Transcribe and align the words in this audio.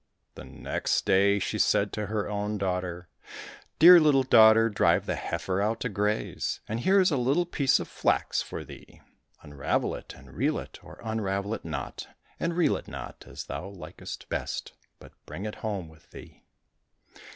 The 0.33 0.45
next 0.45 1.05
day 1.05 1.37
she 1.37 1.59
said 1.59 1.93
to 1.93 2.07
her 2.07 2.27
own 2.27 2.57
daughter," 2.57 3.07
Dear 3.77 3.99
little 3.99 4.23
daughter, 4.23 4.67
drive 4.67 5.05
the 5.05 5.13
heifer 5.15 5.61
out 5.61 5.79
to 5.81 5.89
graze, 5.89 6.59
and 6.67 6.79
here 6.79 6.99
is 6.99 7.11
a 7.11 7.17
little 7.17 7.45
piece 7.45 7.79
of 7.79 7.87
flax 7.87 8.41
for 8.41 8.63
thee, 8.63 8.99
unravel 9.43 9.93
it 9.93 10.15
and 10.15 10.33
reel 10.33 10.57
it, 10.57 10.79
or 10.83 10.99
unravel 11.03 11.53
it 11.53 11.63
not 11.65 12.07
and 12.39 12.57
reel 12.57 12.77
it 12.77 12.87
not 12.87 13.25
as 13.27 13.43
thou 13.43 13.67
likest 13.67 14.27
best, 14.27 14.73
but 14.97 15.13
bring 15.27 15.45
it 15.45 15.53
home 15.61 15.87
with 15.87 16.09
thee." 16.09 16.45